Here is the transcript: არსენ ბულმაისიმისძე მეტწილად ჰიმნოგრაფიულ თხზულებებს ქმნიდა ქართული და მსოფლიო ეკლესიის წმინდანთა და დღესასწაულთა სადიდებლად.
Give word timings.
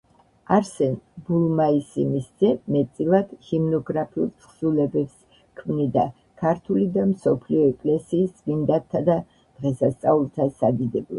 არსენ 0.55 0.93
ბულმაისიმისძე 1.25 2.49
მეტწილად 2.75 3.35
ჰიმნოგრაფიულ 3.49 4.31
თხზულებებს 4.45 5.37
ქმნიდა 5.61 6.05
ქართული 6.45 6.89
და 6.99 7.05
მსოფლიო 7.13 7.69
ეკლესიის 7.75 8.33
წმინდანთა 8.41 9.05
და 9.11 9.23
დღესასწაულთა 9.39 10.55
სადიდებლად. 10.63 11.07